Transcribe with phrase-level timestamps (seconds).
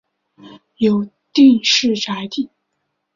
[0.77, 2.49] 由进士擢第。